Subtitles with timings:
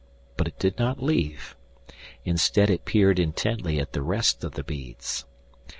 [0.35, 1.55] But it did not leave.
[2.25, 5.25] Instead it peered intently at the rest of the beads.